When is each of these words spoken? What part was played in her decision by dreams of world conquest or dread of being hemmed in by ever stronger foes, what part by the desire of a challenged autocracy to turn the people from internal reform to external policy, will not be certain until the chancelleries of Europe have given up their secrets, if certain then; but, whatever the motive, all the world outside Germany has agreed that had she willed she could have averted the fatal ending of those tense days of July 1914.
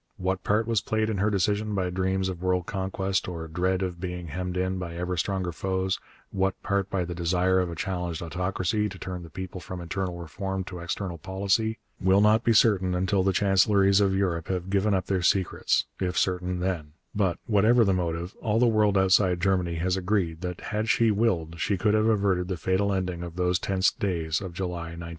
What 0.17 0.43
part 0.43 0.65
was 0.65 0.81
played 0.81 1.11
in 1.11 1.19
her 1.19 1.29
decision 1.29 1.75
by 1.75 1.91
dreams 1.91 2.27
of 2.27 2.41
world 2.41 2.65
conquest 2.65 3.27
or 3.27 3.47
dread 3.47 3.83
of 3.83 3.99
being 3.99 4.29
hemmed 4.29 4.57
in 4.57 4.79
by 4.79 4.95
ever 4.95 5.15
stronger 5.15 5.51
foes, 5.51 5.99
what 6.31 6.59
part 6.63 6.89
by 6.89 7.05
the 7.05 7.13
desire 7.13 7.59
of 7.59 7.69
a 7.69 7.75
challenged 7.75 8.23
autocracy 8.23 8.89
to 8.89 8.97
turn 8.97 9.21
the 9.21 9.29
people 9.29 9.61
from 9.61 9.79
internal 9.79 10.17
reform 10.17 10.63
to 10.63 10.79
external 10.79 11.19
policy, 11.19 11.77
will 11.99 12.19
not 12.19 12.43
be 12.43 12.51
certain 12.51 12.95
until 12.95 13.21
the 13.21 13.31
chancelleries 13.31 14.01
of 14.01 14.15
Europe 14.15 14.47
have 14.47 14.71
given 14.71 14.95
up 14.95 15.05
their 15.05 15.21
secrets, 15.21 15.85
if 15.99 16.17
certain 16.17 16.61
then; 16.61 16.93
but, 17.13 17.37
whatever 17.45 17.85
the 17.85 17.93
motive, 17.93 18.35
all 18.41 18.57
the 18.57 18.65
world 18.65 18.97
outside 18.97 19.39
Germany 19.39 19.75
has 19.75 19.95
agreed 19.95 20.41
that 20.41 20.61
had 20.73 20.89
she 20.89 21.11
willed 21.11 21.59
she 21.59 21.77
could 21.77 21.93
have 21.93 22.07
averted 22.07 22.47
the 22.47 22.57
fatal 22.57 22.91
ending 22.91 23.21
of 23.21 23.35
those 23.35 23.59
tense 23.59 23.91
days 23.91 24.41
of 24.41 24.51
July 24.55 24.95
1914. 24.97 25.09